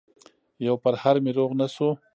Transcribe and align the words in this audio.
يو 0.65 0.75
پرهر 0.83 1.15
مې 1.23 1.31
روغ 1.37 1.51
نه 1.59 1.67
شو 1.73 1.89